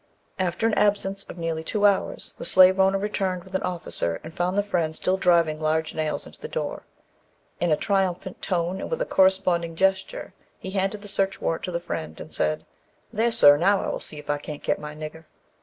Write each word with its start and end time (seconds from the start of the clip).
After 0.39 0.65
an 0.65 0.73
absence 0.73 1.25
of 1.25 1.37
nearly 1.37 1.63
two 1.63 1.85
hours, 1.85 2.33
the 2.39 2.43
slave 2.43 2.79
owner 2.79 2.97
returned 2.97 3.43
with 3.43 3.53
an 3.53 3.61
officer 3.61 4.19
and 4.23 4.35
found 4.35 4.57
the 4.57 4.63
Friend 4.63 4.95
still 4.95 5.15
driving 5.15 5.61
large 5.61 5.93
nails 5.93 6.25
into 6.25 6.41
the 6.41 6.47
door. 6.47 6.87
In 7.59 7.71
a 7.71 7.77
triumphant 7.77 8.41
tone 8.41 8.81
and 8.81 8.89
with 8.89 8.99
a 8.99 9.05
corresponding 9.05 9.75
gesture, 9.75 10.33
he 10.57 10.71
handed 10.71 11.03
the 11.03 11.07
search 11.07 11.39
warrant 11.39 11.63
to 11.65 11.71
the 11.71 11.79
Friend, 11.79 12.19
and 12.19 12.33
said, 12.33 12.65
"There, 13.13 13.31
sir, 13.31 13.57
now 13.57 13.83
I 13.83 13.89
will 13.89 13.99
see 13.99 14.17
if 14.17 14.27
I 14.31 14.39
can't 14.39 14.63
get 14.63 14.79
my 14.79 14.95
nigger." 14.95 15.25